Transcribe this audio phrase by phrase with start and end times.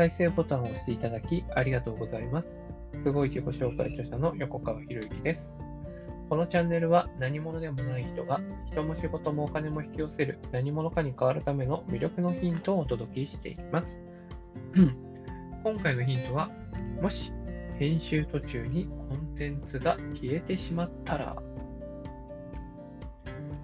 [0.00, 2.64] 再生ボタンを押していただきありがとうございます。
[3.04, 5.54] すごい自己紹介著者の横川博之です。
[6.30, 8.40] このチャンネルは何者でもない人が
[8.72, 14.00] 人も仕事もお金も引き寄せる何者かに変わるための魅力のヒントをお届けしています。
[15.64, 16.48] 今回のヒントは、
[17.02, 17.30] もし
[17.78, 21.36] 編集途中にコンテンツが消えてしまったら、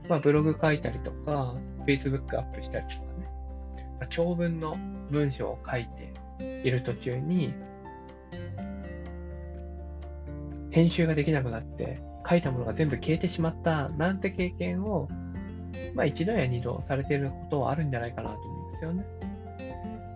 [0.07, 1.55] まあ、ブログ書いたりとか、
[1.87, 3.31] Facebook アップしたりとかね、
[4.01, 4.77] まあ、長文の
[5.11, 7.55] 文章を書いている途中に、
[10.71, 15.09] 編集ができなくなって、書いたものが全部消えてしまったなんて経験を、
[15.95, 19.07] まあ、一度や二度されていることはあるんじゃないかなと思うんですよね。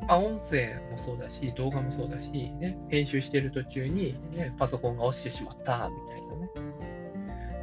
[0.09, 6.51] まあ、音声もそうだし、動画もそうだし、ね、編集している途中に、ね、パソコンが落ちてしまった、みたいなね。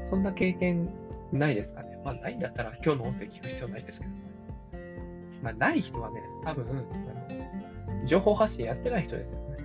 [0.09, 0.89] そんな経験
[1.33, 1.99] ないですかね。
[2.05, 4.21] まあ、ないんだったら今日の音声聞く必要ないですけど、ね。
[5.43, 6.65] まあ、ない人はね、多分、
[8.07, 9.57] 情報発信やってない人ですよね。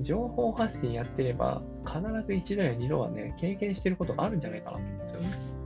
[0.00, 5.58] 情報発信やってれば、必ず一度や二度はね、経験してることがあるんじゃないかなと思うんですよね。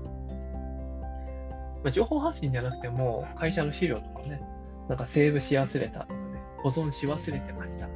[1.85, 4.41] まあ、情報発信じゃなくても、会社の資料とかね、
[4.89, 7.89] なんかセーブし忘れたとかね、保存し忘れてました。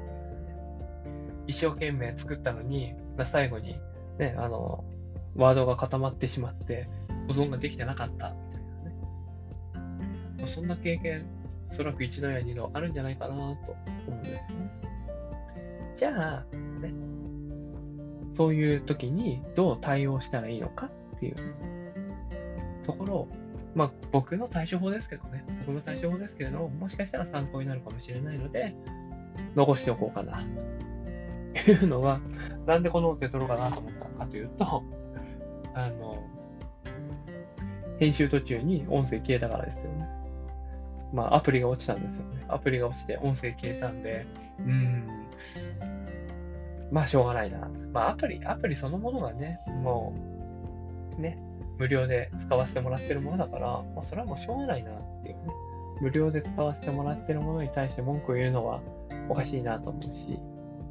[1.46, 3.78] 一生懸命作ったのに、最後に、
[4.18, 4.84] ね、あの、
[5.36, 6.88] ワードが固まってしまって、
[7.28, 8.62] 保存ができてなかったみたい
[10.38, 10.46] なね。
[10.46, 11.26] そんな経験、
[11.70, 13.56] おそらく一度や二度あるんじゃないかなと思
[14.08, 14.70] うんですよね。
[15.96, 16.92] じゃあ、ね、
[18.34, 21.36] そういう時にどう対応したらいいのかっていう
[22.84, 23.28] ところを
[23.76, 28.74] まあ、僕の対処法ですけどね、僕の対処法ですけれども、もしかしたら参考になるかもしれないので、
[29.54, 30.42] 残しておこうかな、
[31.62, 32.20] というのは、
[32.64, 34.82] なんでこの音声撮ろうかなと思ったかというと、
[35.74, 36.24] あの、
[37.98, 40.08] 編集途中に音声消えたからですよね。
[41.12, 42.44] まあ、アプリが落ちたんですよね。
[42.48, 44.26] アプリが落ちて音声消えたんで、
[44.58, 45.04] うん、
[46.90, 47.68] まあ、しょうがないな。
[47.92, 50.14] まあ、アプリ、アプリそのものがね、も
[51.18, 51.38] う、ね、
[51.78, 55.42] 無料で使わせてもらってるものだから、まあ、それはもうしょうがないなっていうね。
[56.00, 58.82] 無料で使わせてもらってるものに対して文句を言うのは
[59.28, 60.08] おかしいなと思うし、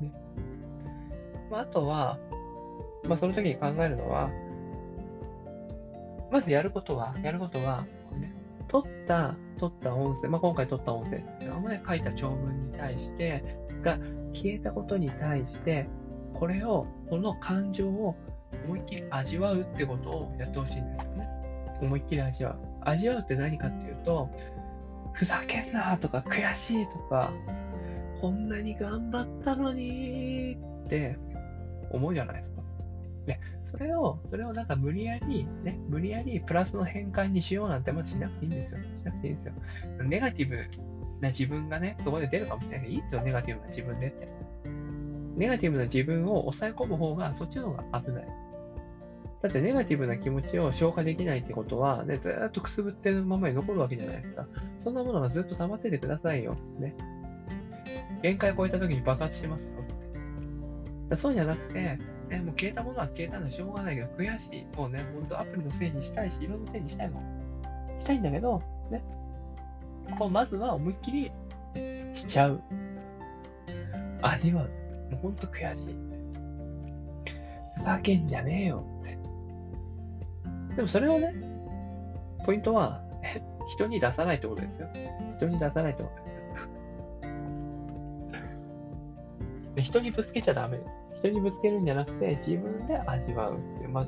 [0.02, 0.12] ね。
[1.52, 2.18] まあ、あとは、
[3.08, 4.30] まあ、その時に考えるのは、
[6.32, 7.86] まずやることは、やることは、
[8.20, 8.34] ね、
[8.75, 13.41] 撮った、撮った音声、まあ、今回撮った音声ですけどもね、書いた長文に対して、
[13.81, 13.97] が
[14.34, 15.88] 消えたことに対して、
[16.34, 18.18] これを、この感情を
[18.66, 21.30] 思いっきり味わうってことをやってほしいんですよね。
[21.81, 22.58] 思いっきり味わう。
[22.81, 24.30] 味わうって何かっていうと、
[25.14, 27.31] ふざけんなとか悔しいとか、
[28.19, 31.18] こんなに頑張ったのにって
[31.91, 32.65] 思うじゃないですか。
[33.25, 38.80] で、それを、それをなんか無理やり、ね、無理やりプラスの変換にしようなんてまずしなくていいんですよ。
[38.80, 39.53] しなくていいんですよ。
[40.03, 40.58] ネガティブ
[41.22, 44.28] な自分がね、そこで出るかもしれないけど、いいですよ、ネガティブな自分でって。
[45.35, 48.28] ネガティブな自分を抑え込む方が、そっちの方が危ない。
[49.41, 54.47] だってネガティブな気持ちを消化できないってことは、ね、ずっとくすぶってるままに残るわけじゃないですか。
[54.80, 56.56] そんなものがずっと溜まっててくださいよ。
[56.80, 56.96] ね。
[58.22, 59.75] 限界を超えた時に爆発しますよ。
[61.16, 62.00] そうじゃなくて、
[62.35, 64.78] ね、もう消えたものは消えたのはしょうがないけど、悔しい。
[64.78, 67.23] もうね、本当アプリのせいにしたいし、いろんなせいにしたいもん。
[68.00, 69.03] したいんだけど、ね。
[70.19, 71.31] こうまずは思いっきり
[72.13, 72.62] しちゃう。
[74.22, 74.68] 味わう。
[75.12, 75.96] もうほんと悔しい。
[77.78, 79.17] ふざけんじゃねえよって。
[80.75, 81.34] でもそれをね、
[82.46, 83.02] ポイントは、
[83.67, 84.88] 人に出さないってことですよ。
[85.38, 86.28] 人に出さないってことです
[89.78, 89.81] よ。
[89.84, 91.05] 人にぶつけちゃダメです。
[91.28, 93.90] 人にぶつけるんじゃなくて、自分で味わうっていう。
[93.90, 94.08] まあ、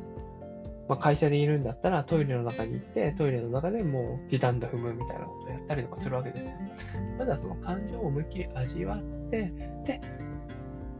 [0.88, 6.52] まあ、会社でいるんだったら、トイレの中に行って、トイレの中でもう時短だ踏むみたいなことをやったりとかするわけですよ。
[7.20, 9.52] まずはその感情を思いっきり味わって、
[9.86, 10.02] で、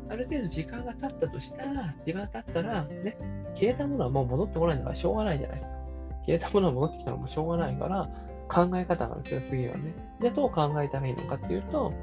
[0.10, 3.18] ある程度時間が経ったとしたら、時間が経ったら、ね、
[3.56, 5.78] 消えたものはもう戻ってこないんだからしょうがないじゃないですか。
[6.26, 8.10] 消えたものは戻ってきたのもしょうがないから、
[8.50, 9.94] 考え方なんですよ、次はね。
[10.20, 11.94] じゃあどう考えたらいいのかっていうと、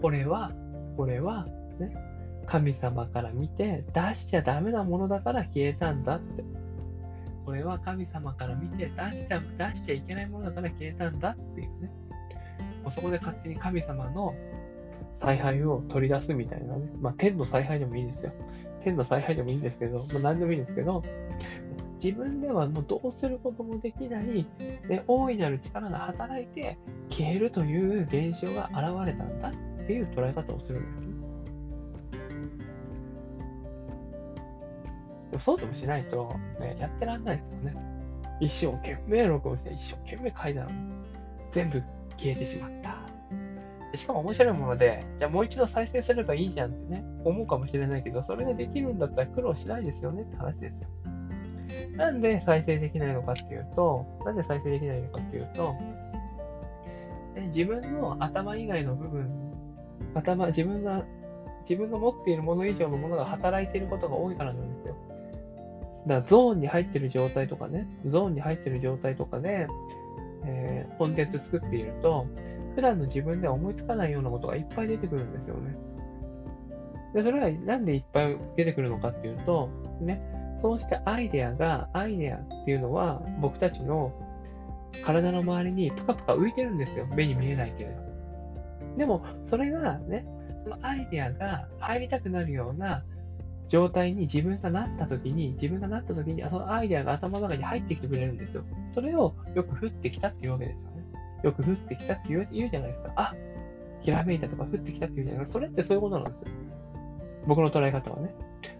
[0.00, 0.52] これは、
[0.96, 1.46] これは、
[1.78, 1.94] ね、
[2.46, 6.44] 神様から見て出しちゃダメなものだから消えたんだって。
[7.44, 11.90] これは神様から見て出しちゃ出しちゃいけないものだから消えたんだっていうね。
[12.82, 14.34] もうそこで勝手に神様の
[15.18, 16.90] 采配を取り出すみたいなね。
[17.00, 18.32] まあ、天の采配でもいいですよ。
[18.82, 21.02] 天の采配でもいいんですけど、まあ、何でもいいんですけど、
[22.02, 24.46] 自分ではもうどうすることもできない、
[24.88, 26.76] ね、大いなる力が働いて
[27.08, 31.21] 消えるという現象が現れたんだっていう捉え方をするんですね。
[35.36, 37.76] もそうでもしないと、ね、やってらんないですよね。
[38.40, 40.72] 一生懸命録音して、一生懸命書いたのに、
[41.50, 41.82] 全部
[42.16, 43.12] 消えてしまった。
[43.96, 50.88] しかも面白いもので、じゃあもう一度再生すればいいじゃんってね、思うかもしれないけど、それができるんだったら苦労しないですよねって話ですよ。
[51.96, 55.74] なんで再生できないのかっていうと、なんで再生できないのかっていうと、
[57.48, 59.30] 自分の頭以外の部分、
[60.14, 61.04] 頭、自分が、
[61.68, 64.96] 自分が持っているもの以上のものが働いていることが多いからなんですよ。
[66.06, 69.68] だからゾーンに入ってる状態とかね、ゾーンに入ってる状態とかで、
[70.44, 72.26] えー、コンテンツ作っていると、
[72.74, 75.76] 普段の自分では思いつかないようなことがいっぱい出てくるんですよね。
[77.14, 79.68] で、それはなんでいっぱい出てくるのかっていうと、
[80.00, 80.20] ね、
[80.60, 84.12] そうしたアイデアが、アイデアっていうのは僕たちの
[85.04, 87.06] 体の周りにプカプカ浮いてるんですよ。
[87.06, 88.02] 目に見えないけれど。
[88.96, 90.26] でも、それがね、
[90.64, 93.04] そのアイデアが入りたくなるような
[93.72, 98.64] 状態に自分がなった時に、自分がなった時に、そのアイデアが頭の中に入ってきてくれるんですよ。
[98.90, 101.04] それをよく降ってきたっていうわけですよね。
[101.42, 103.12] よく降ってきたって言う言うじゃないですか。
[103.16, 103.34] あ、
[104.02, 105.58] ひらめいたとか降ってきたって言うじゃないですか。
[105.58, 106.48] それってそういうことなんですよ。
[107.46, 108.34] 僕の捉え方はね。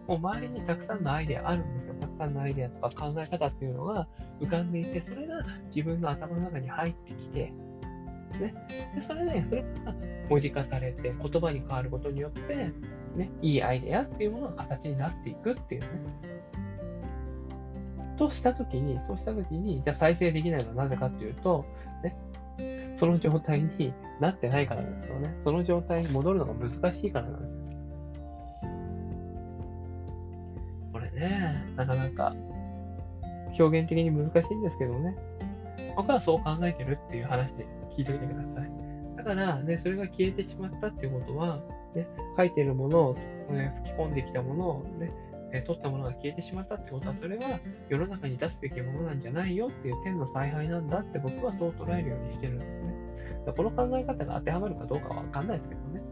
[0.06, 1.94] もう周りにたくさんのアイデアあるんですよ。
[1.98, 4.06] たくさんのアイデアとか考え方っていうのが
[4.42, 5.42] 浮かんでいて、それが
[5.74, 7.50] 自分の頭の中に入ってきて、
[8.40, 8.54] ね。
[8.94, 9.94] で、それで、それが
[10.28, 12.72] 文字化されて、言葉に変わることによって、
[13.16, 15.88] ね、いいアイデアっていうものが形になっていくっていうね。
[18.18, 21.64] としたときに、としたときに、じゃあ再生できないのはなぜかっていうと、
[22.02, 22.16] ね、
[22.96, 25.34] その状態になってないからなんですよね。
[25.42, 27.56] その状態に戻るのが難しいからなんです。
[30.92, 32.34] これね、なかなか
[33.58, 35.16] 表現的に難しいんですけどね。
[35.96, 37.66] 僕はそう考えてるっていう話で
[37.96, 38.70] 聞いてみてください。
[39.16, 41.60] だからね、それが消えてしまったっていうことは、
[41.94, 43.14] ね、書いてるものを、
[43.50, 45.12] ね、吹き込んできたものをね、
[45.52, 52.94] え取ったものが消えてしまったってことは、それは世の中に出すべきものなんじゃないよっていう天の采配なんだって僕はそう捉えるようにしてるんですね。
[53.46, 56.02] だこの考え方が当てはまるかどうかはわかんないですけどね。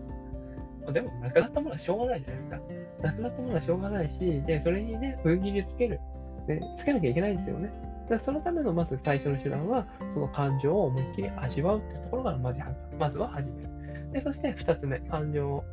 [0.92, 2.60] でも、なくなったものはしょうがないじゃないですか。
[3.02, 6.00] なくなったものはしょうがないし、で、それにね、踏切りつける。
[6.46, 7.70] でつけなきゃいけないんですよね。
[8.08, 12.60] でそのためのまず最初の手段は、その感情を思いっきり味わうっていうところがまず
[12.98, 13.68] まずは始める。
[14.12, 15.64] で、そして二つ目、感情を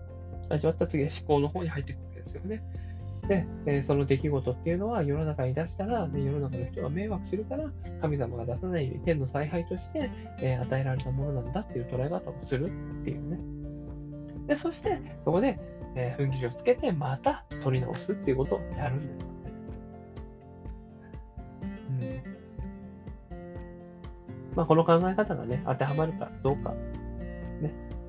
[0.50, 2.64] 味わった次は思考の方に入っていくわけですよね。
[3.28, 7.70] で、え、その出来事っていうのは世の中に出したら、ね、世の中の人が迷惑するから、
[8.02, 10.10] 神様が出さないように天の采配として、
[10.42, 13.40] え、与えられたものなんだっていう捉え方をするっていうね。
[14.48, 15.60] で、そして、そこで、
[15.96, 19.38] えー、踏ん切りをつけて、また取り直すっていうことをやるんです。
[24.58, 26.74] まあ、この考え方がね、当てはまるかどうか、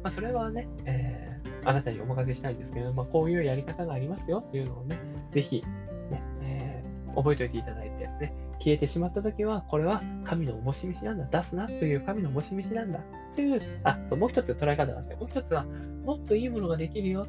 [0.09, 4.99] まあ、それはね、えー、あなたにお任せしたいんですけど、まあ、こういうやり方がありますよっていうのをね、
[5.35, 5.63] ぜひ、
[6.11, 13.01] ね、えー、覚えておいていただいて、ね、消えてしまったときは、これは神のおし飯なんだ、出すなという神のおし飯なんだ
[13.35, 15.67] という、あ、そう、もう一つ捉え方があって、もう一つは、
[16.07, 17.27] もっといいものができるよ。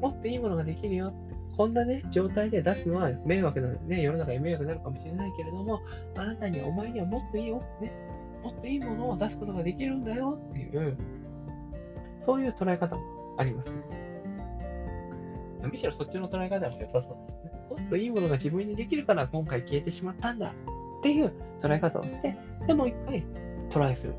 [0.00, 1.12] もっといいものができるよ。
[1.56, 5.80] こんなね、状態で出すのは迷惑なね、世の中に迷惑になるかもしれないけれども、
[6.16, 7.92] あなたに、お前にはもっといいよ、ね、
[8.44, 10.96] もっといいものを出すことができるんだよっていう、
[12.24, 13.02] そういう捉え方も
[13.38, 13.76] ありますね。
[15.62, 17.50] むしろそっちの捉え方も良さそうですね。
[17.70, 20.54] もっといいものが自分にできるから今回消えてしまったんだ
[21.00, 22.36] っていう捉え方をして、
[22.66, 23.24] でもう一回
[23.70, 24.14] トライする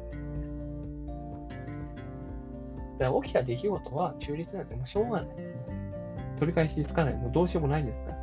[3.00, 5.36] だから起きた出来事は中立なんてもうしょうがない。
[6.38, 7.14] 取り返しつかない。
[7.16, 8.18] もうどうしようもないんですから。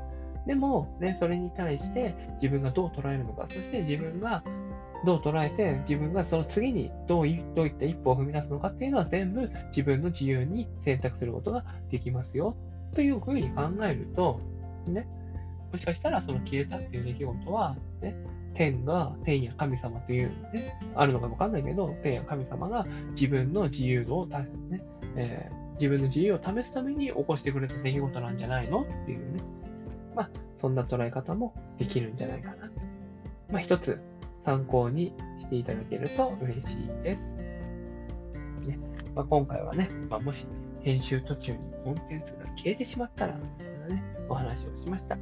[0.47, 4.43] でも、ね、それに対して自分がどう捉えるのか、そして自分が
[5.05, 12.57] どう捉えて、自分がその次にどういどういった一歩を踏み出すのかっていうのは全部自分の自由に選択することができますよ。
[12.95, 14.41] というふうに考えると、
[14.87, 15.07] ね、
[15.73, 18.15] もしかしたらその消えたっていう出来事は、ね、
[18.55, 24.83] 天が、天や神様というね、あるのかわかんないけど、天や神様が自分の自由を、ね
[25.17, 29.43] えー、自分の自由を試すために起こしてくれた出来事なんじゃないのっていうね。
[30.15, 32.71] まあ、そんな捉え方もできるんじゃないかな。
[33.51, 33.99] まあ、一つ
[34.45, 37.27] 参考にしていただけると嬉しいです。
[38.67, 38.79] ね
[39.15, 40.47] まあ、今回はね、まあ、もし
[40.83, 45.17] 編集途中にコンテンツが消えてしまったら、ね、お話をしました。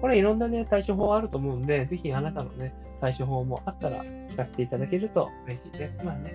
[0.00, 6.04] これいろんなね、対処法あると思うんで、ぜひあなたのね、対処法もあったら聞かせていただけると嬉しいです。
[6.04, 6.34] まあね、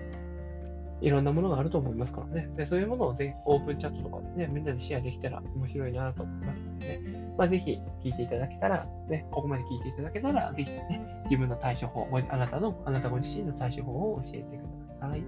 [1.00, 2.48] いろんなものがあると思いますからね。
[2.56, 7.34] でそういうものをぜひオープンチャットとかでね、みんなでシェアできたら面白いなと思いますのでね。
[7.36, 14.62] まあ、ぜひ聞いていただけたら、ね、ここまで聞いていただけたら、ぜひね、自分の対処法、あなたの、あなたご自身の対処法を教えてく
[15.00, 15.22] ださい。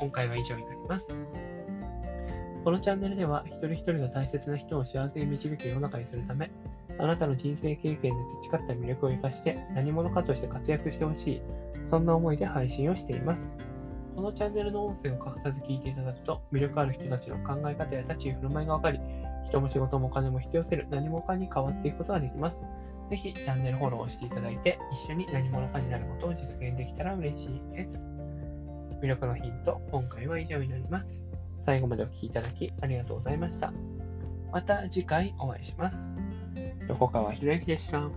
[0.00, 1.08] 今回は以上になります。
[2.64, 6.50] このチャンネルでは、一人一人が大切な人を幸せに導く世の中にするため、
[6.98, 11.42] あなたの人生経験で培った魅力を生かして何者かとして活躍してほしい、
[11.84, 13.52] そんな思いで配信をしています。
[14.14, 19.00] このチャンネルの音声を欠かさず聞いていただくと、魅力ある人たちの考え方や立ち居振る舞いがわかり、
[19.48, 22.66] 人も仕事もお金も引き寄せる何もかに変わっていくことができます。
[23.10, 28.00] ぜひチャンネルフォローをしていただいて、一緒に何者かになることを実現できたら嬉しいです。
[29.02, 31.26] 魅力のヒント、今回は以上になります。
[31.58, 33.72] 最後までお聴きいただきありがとうございました。
[34.52, 36.18] また次回お会いします。
[36.88, 38.08] 横川博之でした。